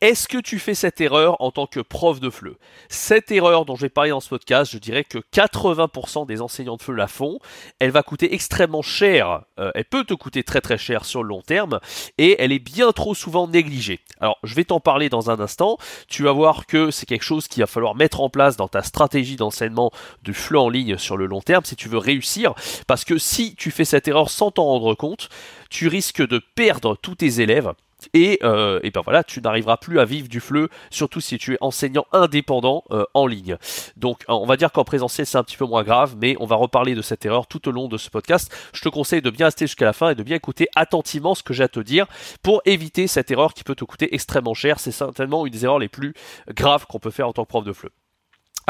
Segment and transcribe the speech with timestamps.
[0.00, 2.56] Est-ce que tu fais cette erreur en tant que prof de FLE?
[2.88, 6.78] Cette erreur dont je vais parler dans ce podcast, je dirais que 80% des enseignants
[6.78, 7.38] de FLE la font.
[7.80, 9.42] Elle va coûter extrêmement cher.
[9.58, 11.80] Euh, elle peut te coûter très très cher sur le long terme
[12.16, 14.00] et elle est bien trop souvent négligée.
[14.20, 15.76] Alors, je vais t'en parler dans un instant.
[16.08, 18.82] Tu vas voir que c'est quelque chose qu'il va falloir mettre en place dans ta
[18.82, 19.92] stratégie d'enseignement
[20.22, 22.54] de FLE en ligne sur le long terme si tu veux réussir.
[22.86, 25.28] Parce que si tu fais cette erreur sans t'en rendre compte,
[25.68, 27.74] tu risques de perdre tous tes élèves
[28.14, 31.54] et, euh, et, ben voilà, tu n'arriveras plus à vivre du fleu, surtout si tu
[31.54, 33.56] es enseignant indépendant euh, en ligne.
[33.96, 36.56] Donc on va dire qu'en présentiel c'est un petit peu moins grave, mais on va
[36.56, 38.52] reparler de cette erreur tout au long de ce podcast.
[38.72, 41.42] Je te conseille de bien rester jusqu'à la fin et de bien écouter attentivement ce
[41.42, 42.06] que j'ai à te dire
[42.42, 44.80] pour éviter cette erreur qui peut te coûter extrêmement cher.
[44.80, 46.14] C'est certainement une des erreurs les plus
[46.54, 47.90] graves qu'on peut faire en tant que prof de fleu.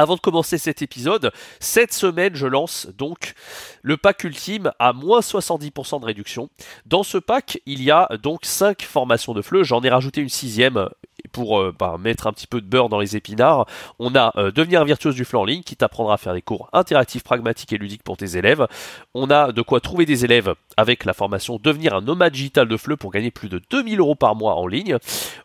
[0.00, 3.34] Avant de commencer cet épisode, cette semaine je lance donc
[3.82, 6.48] le pack ultime à moins 70% de réduction.
[6.86, 10.30] Dans ce pack, il y a donc 5 formations de fleu, j'en ai rajouté une
[10.30, 10.88] sixième
[11.32, 13.66] pour euh, bah, mettre un petit peu de beurre dans les épinards.
[13.98, 16.68] On a euh, Devenir virtuose du fleu en ligne qui t'apprendra à faire des cours
[16.72, 18.66] interactifs, pragmatiques et ludiques pour tes élèves.
[19.14, 22.76] On a de quoi trouver des élèves avec la formation Devenir un nomade digital de
[22.76, 24.98] fleu pour gagner plus de 2000 euros par mois en ligne.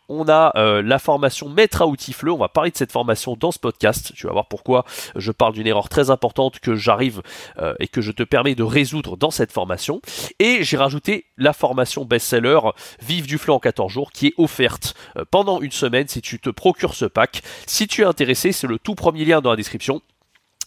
[0.08, 2.32] On a euh, la formation Maître à outils fleu.
[2.32, 4.12] On va parler de cette formation dans ce podcast.
[4.14, 4.84] Tu vas voir pourquoi
[5.16, 7.22] je parle d'une erreur très importante que j'arrive
[7.58, 10.00] euh, et que je te permets de résoudre dans cette formation.
[10.38, 12.60] Et j'ai rajouté la formation best-seller
[13.00, 14.94] Vive du fleu en 14 jours qui est offerte
[15.30, 17.42] pendant une semaine si tu te procures ce pack.
[17.66, 20.02] Si tu es intéressé, c'est le tout premier lien dans la description.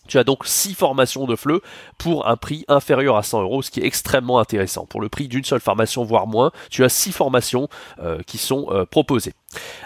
[0.10, 1.62] Tu as donc 6 formations de FLE
[2.00, 4.88] pour un prix inférieur à 100 euros, ce qui est extrêmement intéressant.
[4.88, 8.68] Pour le prix d'une seule formation, voire moins, tu as 6 formations euh, qui sont
[8.72, 9.34] euh, proposées.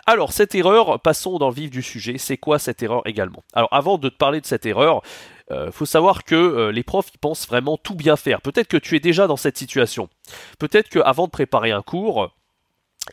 [0.06, 2.18] Alors, cette erreur, passons dans le vif du sujet.
[2.18, 3.44] C'est quoi cette erreur également?
[3.54, 5.02] Alors, avant de te parler de cette erreur,
[5.52, 8.42] euh, faut savoir que les profs ils pensent vraiment tout bien faire.
[8.42, 10.08] Peut-être que tu es déjà dans cette situation.
[10.58, 12.32] Peut-être qu'avant de préparer un cours,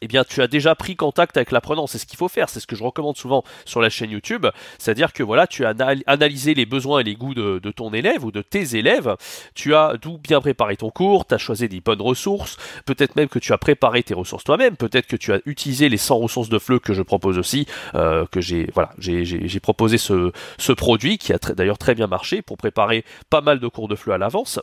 [0.02, 1.86] eh bien, tu as déjà pris contact avec l'apprenant.
[1.86, 2.48] C'est ce qu'il faut faire.
[2.48, 4.46] C'est ce que je recommande souvent sur la chaîne YouTube.
[4.78, 5.74] C'est-à-dire que voilà, tu as
[6.06, 9.16] analysé les besoins et les goûts de, ton élève ou de tes élèves.
[9.54, 11.26] Tu as d'où bien préparé ton cours.
[11.26, 12.56] Tu as choisi des bonnes ressources.
[12.86, 14.76] Peut-être même que tu as préparé tes ressources toi-même.
[14.76, 17.66] Peut-être que tu as utilisé les 100 ressources de FLE que je propose aussi.
[17.94, 22.42] Euh, que j'ai voilà, j'ai proposé ce, ce produit qui a d'ailleurs très bien marché
[22.42, 24.60] pour préparer pas mal de cours de FLE à l'avance.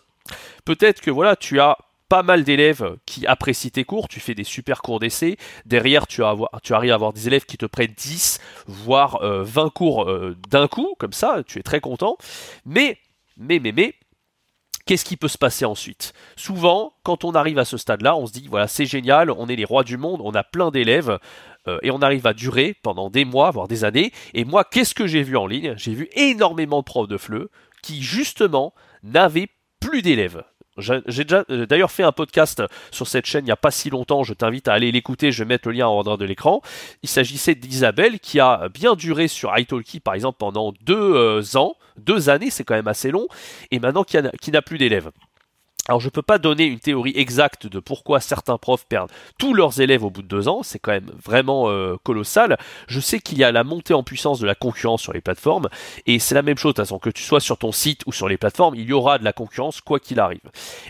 [0.65, 1.77] Peut-être que voilà, tu as
[2.09, 6.23] pas mal d'élèves qui apprécient tes cours, tu fais des super cours d'essai, derrière tu,
[6.23, 10.68] arrives à avoir des élèves qui te prennent 10, voire 20 euh, cours euh, d'un
[10.68, 12.18] coup, comme ça, tu es très content,
[12.66, 12.97] mais,
[13.38, 13.95] mais, mais, mais,
[14.85, 16.13] qu'est-ce qui peut se passer ensuite?
[16.35, 19.56] Souvent, quand on arrive à ce stade-là, on se dit, voilà, c'est génial, on est
[19.56, 21.19] les rois du monde, on a plein d'élèves,
[21.68, 24.95] euh, et on arrive à durer pendant des mois, voire des années, et moi, qu'est-ce
[24.95, 25.74] que j'ai vu en ligne?
[25.78, 27.50] J'ai vu énormément de profs de FLE
[27.84, 30.44] qui, justement, n'avaient plus d'élèves.
[30.77, 33.89] J'ai déjà euh, d'ailleurs fait un podcast sur cette chaîne il n'y a pas si
[33.89, 36.61] longtemps, je t'invite à aller l'écouter, je vais mettre le lien en haut de l'écran.
[37.03, 41.75] Il s'agissait d'Isabelle qui a bien duré sur italki par exemple pendant deux euh, ans,
[41.97, 43.27] deux années c'est quand même assez long,
[43.71, 45.11] et maintenant qui n'a plus d'élèves.
[45.87, 49.53] Alors je ne peux pas donner une théorie exacte de pourquoi certains profs perdent tous
[49.53, 52.57] leurs élèves au bout de deux ans, c'est quand même vraiment euh, colossal.
[52.87, 55.69] Je sais qu'il y a la montée en puissance de la concurrence sur les plateformes,
[56.05, 58.11] et c'est la même chose, de toute façon, que tu sois sur ton site ou
[58.11, 60.41] sur les plateformes, il y aura de la concurrence quoi qu'il arrive.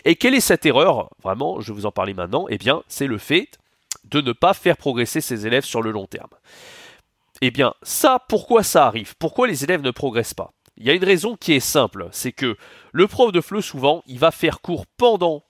[0.06, 1.10] Et quelle est cette erreur?
[1.24, 2.48] Vraiment, je vais vous en parler maintenant.
[2.50, 3.60] Eh bien, c'est le fait
[4.06, 6.30] de ne pas faire progresser ses élèves sur le long terme.
[7.42, 9.14] Eh bien, ça, pourquoi ça arrive?
[9.20, 10.54] Pourquoi les élèves ne progressent pas?
[10.78, 12.56] Il y a une raison qui est simple, c'est que
[12.92, 15.44] le prof de FLE, souvent, il va faire cours pendant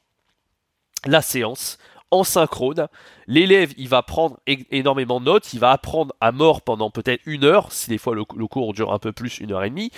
[1.05, 1.77] la séance
[2.11, 2.87] en synchrone.
[3.27, 4.37] L'élève, il va prendre
[4.71, 8.15] énormément de notes, il va apprendre à mort pendant peut-être une heure, si des fois
[8.15, 9.91] le, cours dure un peu plus, une heure et demie.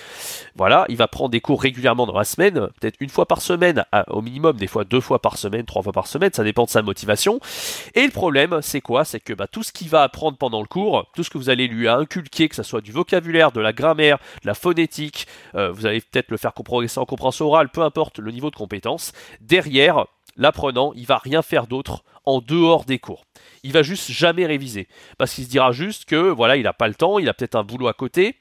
[0.56, 3.86] Voilà, il va prendre des cours régulièrement dans la semaine, peut-être une fois par semaine
[4.08, 6.70] au minimum, des fois deux fois par semaine, trois fois par semaine, ça dépend de
[6.70, 7.40] sa motivation.
[7.94, 9.06] Et le problème, c'est quoi?
[9.06, 11.50] C'est que bah, tout ce qu'il va apprendre pendant le cours, tout ce que vous
[11.50, 15.72] allez lui inculquer, que ce soit du vocabulaire, de la grammaire, de la phonétique, euh,
[15.72, 19.14] vous allez peut-être le faire progresser en compréhension orale, peu importe le niveau de compétence,
[19.42, 20.06] derrière,
[20.40, 23.26] l'apprenant, il va rien faire d'autre en dehors des cours.
[23.62, 24.88] Il va juste jamais réviser
[25.20, 27.56] parce qu'il se dira juste que voilà, il n'a pas le temps, il a peut-être
[27.56, 28.38] un boulot à côté.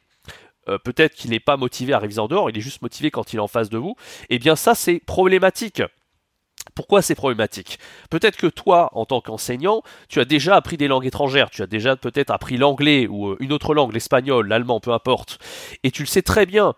[0.68, 3.32] Euh, peut-être qu'il n'est pas motivé à réviser en dehors, il est juste motivé quand
[3.32, 3.96] il est en face de vous.
[4.30, 5.82] Eh bien ça c'est problématique.
[6.74, 7.78] Pourquoi c'est problématique?
[8.10, 11.66] Peut-être que toi, en tant qu'enseignant, tu as déjà appris des langues étrangères, tu as
[11.66, 15.38] déjà peut-être appris l'anglais ou euh, une autre langue, l'espagnol, l'allemand, peu importe,
[15.82, 16.74] et tu le sais très bien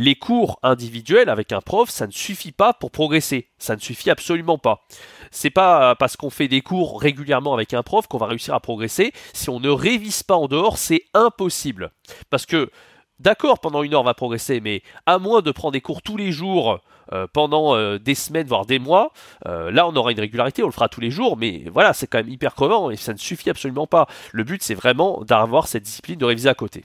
[0.00, 3.48] les cours individuels avec un prof, ça ne suffit pas pour progresser.
[3.58, 4.86] Ça ne suffit absolument pas.
[5.32, 8.60] C'est pas parce qu'on fait des cours régulièrement avec un prof qu'on va réussir à
[8.60, 9.12] progresser.
[9.32, 11.90] Si on ne révise pas en dehors, c'est impossible.
[12.30, 12.70] Parce que
[13.18, 16.16] d'accord, pendant une heure, on va progresser, mais à moins de prendre des cours tous
[16.16, 16.78] les jours
[17.12, 19.10] euh, pendant euh, des semaines, voire des mois,
[19.48, 22.06] euh, là, on aura une régularité, on le fera tous les jours, mais voilà, c'est
[22.06, 24.06] quand même hyper crevant et ça ne suffit absolument pas.
[24.30, 26.84] Le but, c'est vraiment d'avoir cette discipline de réviser à côté.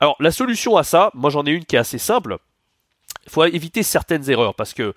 [0.00, 2.38] Alors, la solution à ça, moi j'en ai une qui est assez simple.
[3.26, 4.94] Il faut éviter certaines erreurs parce que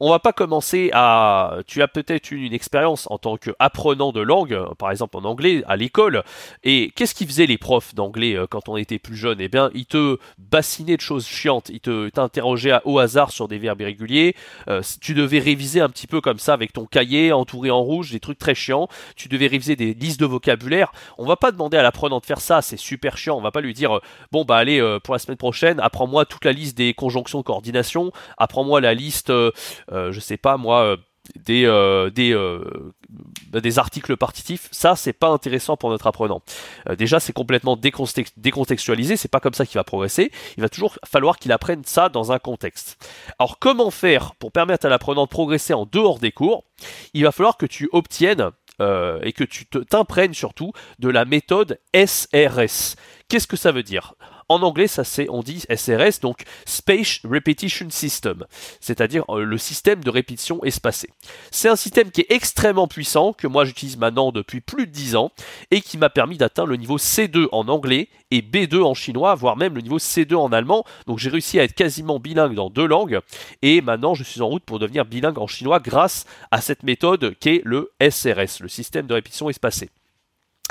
[0.00, 1.58] on va pas commencer à.
[1.66, 5.62] Tu as peut-être eu une expérience en tant qu'apprenant de langue, par exemple en anglais,
[5.66, 6.22] à l'école.
[6.64, 9.70] Et qu'est-ce qu'ils faisaient les profs d'anglais euh, quand on était plus jeune Eh bien,
[9.74, 11.68] ils te bassinaient de choses chiantes.
[11.68, 14.34] Ils te t'interrogeaient au hasard sur des verbes irréguliers.
[14.68, 18.10] Euh, tu devais réviser un petit peu comme ça avec ton cahier entouré en rouge,
[18.12, 18.88] des trucs très chiants.
[19.16, 20.92] Tu devais réviser des listes de vocabulaire.
[21.18, 23.36] On va pas demander à l'apprenant de faire ça, c'est super chiant.
[23.36, 24.00] On va pas lui dire
[24.30, 28.12] bon bah allez pour la semaine prochaine, apprends-moi toute la liste des conjonctions de coordination,
[28.38, 29.50] apprends-moi la liste euh,
[29.90, 30.96] je sais pas moi, euh,
[32.10, 32.60] des, euh,
[33.50, 36.42] bah, des articles partitifs, ça c'est pas intéressant pour notre apprenant.
[36.98, 41.38] déjà c'est complètement décontextualisé, c'est pas comme ça qu'il va progresser, il va toujours falloir
[41.38, 42.98] qu'il apprenne ça dans un contexte.
[43.38, 46.64] Alors comment faire pour permettre à l'apprenant de progresser en dehors des cours?
[47.14, 48.50] Il va falloir que tu obtiennes
[48.80, 52.96] et que tu t'imprègnes surtout de la méthode SRS.
[53.28, 54.14] Qu'est-ce que ça veut dire?
[54.48, 58.44] En anglais, ça c'est, on dit SRS, donc Space Repetition System,
[58.80, 61.10] c'est-à-dire euh, le système de répétition espacée.
[61.50, 65.16] C'est un système qui est extrêmement puissant, que moi j'utilise maintenant depuis plus de 10
[65.16, 65.32] ans,
[65.70, 69.56] et qui m'a permis d'atteindre le niveau C2 en anglais et B2 en chinois, voire
[69.56, 70.84] même le niveau C2 en allemand.
[71.06, 73.20] Donc j'ai réussi à être quasiment bilingue dans deux langues,
[73.62, 77.36] et maintenant je suis en route pour devenir bilingue en chinois grâce à cette méthode
[77.38, 79.90] qui est le SRS, le système de répétition espacée.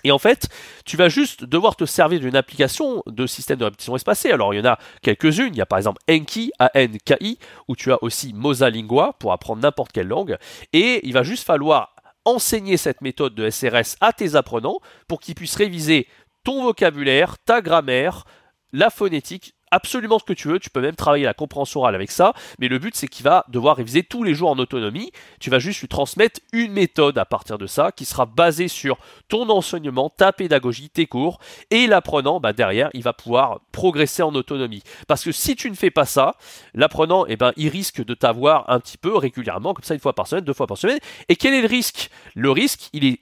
[0.03, 0.47] Et en fait,
[0.85, 4.31] tu vas juste devoir te servir d'une application de système de répétition espacée.
[4.31, 5.53] Alors, il y en a quelques-unes.
[5.53, 7.37] Il y a par exemple Enki, A-N-K-I,
[7.67, 10.37] où tu as aussi Mosalingua pour apprendre n'importe quelle langue.
[10.73, 11.95] Et il va juste falloir
[12.25, 16.07] enseigner cette méthode de SRS à tes apprenants pour qu'ils puissent réviser
[16.43, 18.25] ton vocabulaire, ta grammaire,
[18.73, 22.11] la phonétique absolument ce que tu veux, tu peux même travailler la compréhension orale avec
[22.11, 25.49] ça, mais le but c'est qu'il va devoir réviser tous les jours en autonomie, tu
[25.49, 28.97] vas juste lui transmettre une méthode à partir de ça qui sera basée sur
[29.29, 31.39] ton enseignement, ta pédagogie, tes cours,
[31.69, 34.83] et l'apprenant, bah, derrière, il va pouvoir progresser en autonomie.
[35.07, 36.35] Parce que si tu ne fais pas ça,
[36.73, 40.13] l'apprenant, eh ben, il risque de t'avoir un petit peu régulièrement, comme ça une fois
[40.13, 42.09] par semaine, deux fois par semaine, et quel est le risque?
[42.35, 43.19] Le risque, il est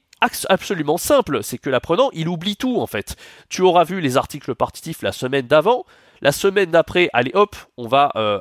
[0.49, 3.15] absolument simple, c'est que l'apprenant, il oublie tout en fait.
[3.47, 5.85] Tu auras vu les articles partitifs la semaine d'avant,
[6.21, 8.39] la semaine d'après, allez hop, on va euh,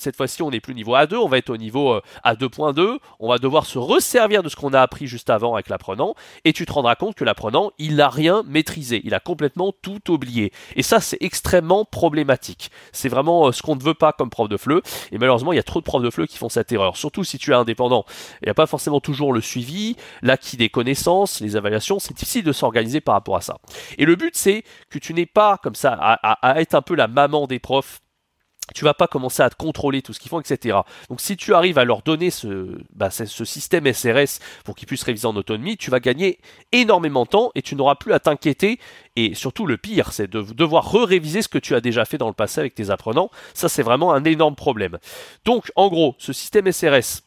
[0.00, 2.98] cette fois-ci, on n'est plus au niveau A2, on va être au niveau euh, A2.2.
[3.18, 6.14] On va devoir se resservir de ce qu'on a appris juste avant avec l'apprenant.
[6.44, 9.02] Et tu te rendras compte que l'apprenant, il n'a rien maîtrisé.
[9.04, 10.52] Il a complètement tout oublié.
[10.76, 12.70] Et ça, c'est extrêmement problématique.
[12.92, 14.80] C'est vraiment euh, ce qu'on ne veut pas comme prof de FLE.
[15.12, 16.96] Et malheureusement, il y a trop de profs de FLE qui font cette erreur.
[16.96, 18.04] Surtout si tu es indépendant.
[18.42, 21.98] Il n'y a pas forcément toujours le suivi, l'acquis des connaissances, les évaluations.
[21.98, 23.58] C'est difficile de s'organiser par rapport à ça.
[23.98, 27.08] Et le but, c'est que tu n'es pas comme ça à être un peu la
[27.08, 28.00] maman des profs
[28.74, 30.78] tu vas pas commencer à te contrôler tout ce qu'ils font, etc.
[31.08, 35.02] Donc si tu arrives à leur donner ce, bah, ce système SRS pour qu'ils puissent
[35.02, 36.38] réviser en autonomie, tu vas gagner
[36.72, 38.78] énormément de temps et tu n'auras plus à t'inquiéter.
[39.16, 42.28] Et surtout le pire, c'est de devoir re-réviser ce que tu as déjà fait dans
[42.28, 43.30] le passé avec tes apprenants.
[43.54, 44.98] Ça, c'est vraiment un énorme problème.
[45.44, 47.22] Donc en gros, ce système SRS,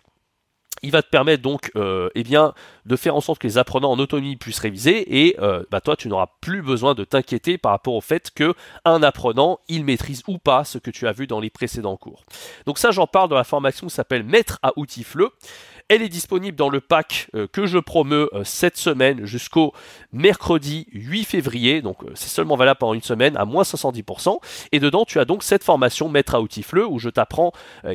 [0.83, 2.53] il va te permettre donc euh, eh bien,
[2.85, 5.95] de faire en sorte que les apprenants en autonomie puissent réviser et euh, bah, toi
[5.95, 8.53] tu n'auras plus besoin de t'inquiéter par rapport au fait que
[8.85, 12.25] un apprenant il maîtrise ou pas ce que tu as vu dans les précédents cours.
[12.65, 15.29] Donc ça j'en parle dans la formation qui s'appelle Maître à outils FLE.
[15.89, 19.73] Elle est disponible dans le pack euh, que je promeux euh, cette semaine jusqu'au
[20.11, 21.81] mercredi 8 février.
[21.81, 24.37] Donc euh, c'est seulement valable pendant une semaine à moins 70%.
[24.71, 27.51] Et dedans, tu as donc cette formation Maître à outils FLE où je t'apprends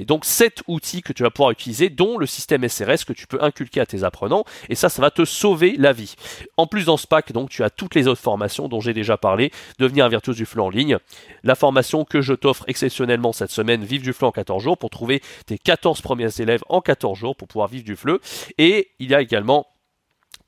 [0.06, 3.42] donc 7 outils que tu vas pouvoir utiliser, dont le système SRS que tu peux
[3.42, 4.44] inculquer à tes apprenants.
[4.68, 6.14] Et ça, ça va te sauver la vie.
[6.56, 9.16] En plus, dans ce pack, donc, tu as toutes les autres formations dont j'ai déjà
[9.16, 9.50] parlé.
[9.78, 10.98] Devenir un virtuose du FLE en ligne.
[11.42, 14.90] La formation que je t'offre exceptionnellement cette semaine, Vive du FLE en 14 jours pour
[14.90, 18.20] trouver tes 14 premiers élèves en 14 jours pour pouvoir vivre du fleu.
[18.58, 19.66] Et il y a également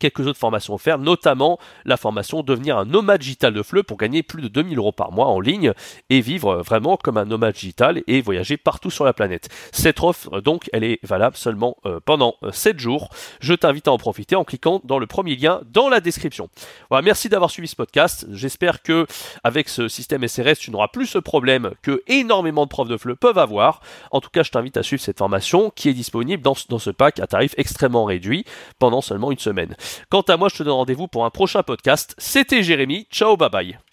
[0.00, 4.24] quelques autres formations offertes, notamment la formation devenir un nomade digital de FLE pour gagner
[4.24, 5.72] plus de 2000 euros par mois en ligne
[6.08, 9.48] et vivre vraiment comme un nomade digital et voyager partout sur la planète.
[9.72, 13.10] Cette offre, donc, elle est valable seulement euh, pendant 7 euh, jours.
[13.40, 16.48] Je t'invite à en profiter en cliquant dans le premier lien dans la description.
[16.88, 18.26] Voilà, merci d'avoir suivi ce podcast.
[18.30, 19.06] J'espère que
[19.44, 23.16] avec ce système SRS, tu n'auras plus ce problème que énormément de profs de FLE
[23.16, 23.80] peuvent avoir.
[24.10, 27.20] En tout cas, je t'invite à suivre cette formation qui est disponible dans ce pack
[27.20, 28.44] à tarif extrêmement réduit
[28.78, 29.76] pendant seulement une semaine.
[30.10, 32.14] Quant à moi, je te donne rendez-vous pour un prochain podcast.
[32.18, 33.06] C'était Jérémy.
[33.10, 33.89] Ciao, bye bye.